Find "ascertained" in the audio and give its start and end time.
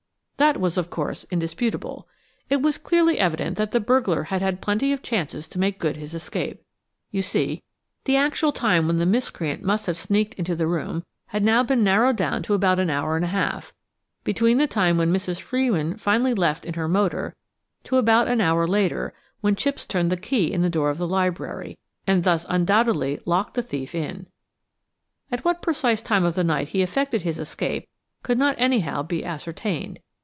29.23-29.99